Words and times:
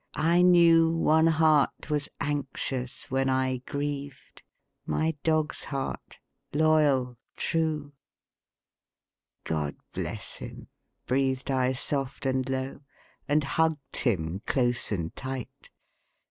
I 0.15 0.41
knew 0.41 0.89
One 0.89 1.27
heart 1.27 1.91
was 1.91 2.09
anxious 2.19 3.11
when 3.11 3.29
I 3.29 3.57
grieved 3.59 4.41
My 4.87 5.13
dog's 5.21 5.65
heart, 5.65 6.17
loyal, 6.51 7.19
true. 7.35 7.93
"God 9.43 9.75
bless 9.93 10.37
him," 10.37 10.69
breathed 11.05 11.51
I 11.51 11.73
soft 11.73 12.25
and 12.25 12.49
low, 12.49 12.81
And 13.27 13.43
hugged 13.43 13.97
him 13.97 14.41
close 14.47 14.91
and 14.91 15.15
tight. 15.15 15.69